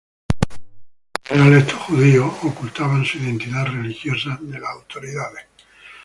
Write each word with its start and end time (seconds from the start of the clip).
En 1.29 1.37
general 1.37 1.59
estos 1.59 1.75
judíos 1.83 2.33
ocultaban 2.41 3.05
su 3.05 3.19
identidad 3.19 3.67
religiosa 3.67 4.35
de 4.41 4.59
las 4.59 4.71
autoridades. 4.71 5.45